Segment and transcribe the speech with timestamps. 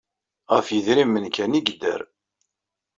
[0.53, 2.01] Ɣef yedrimen kan ay yedder.